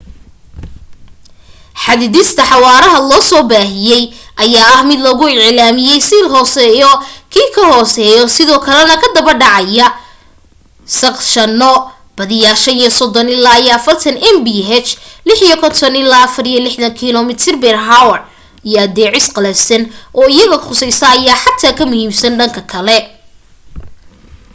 [1.83, 4.03] xadidista xawaaraha lasoo baahiyay
[4.43, 6.91] ayaa ah mid lagu iclaamiyay si ka hoosaysa
[7.33, 9.87] kii kahoreeyay sidoo kalena ka daba dhacaya
[10.99, 11.73] sagshano
[12.15, 14.87] -badiyaa 35-40 mph
[15.31, 18.23] 56-64km/h-
[18.67, 19.83] iyo adeecis qalafsan
[20.19, 22.97] oo iyaga khusaysa ayaa xataa ka muhiimsan dhanka kale